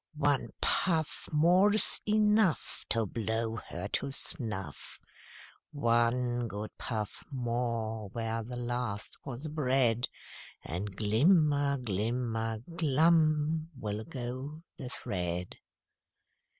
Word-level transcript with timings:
"One 0.17 0.49
puff 0.61 1.29
More's 1.31 2.01
enough 2.07 2.83
To 2.89 3.05
blow 3.05 3.57
her 3.57 3.87
to 3.89 4.11
snuff! 4.11 4.99
One 5.69 6.47
good 6.47 6.75
puff 6.79 7.23
more 7.29 8.09
where 8.09 8.41
the 8.41 8.55
last 8.55 9.15
was 9.23 9.47
bred, 9.47 10.09
And 10.63 10.95
glimmer, 10.95 11.77
glimmer, 11.77 12.61
glum 12.77 13.69
will 13.77 14.03
go 14.03 14.63
the 14.75 14.89
thread!" 14.89 15.57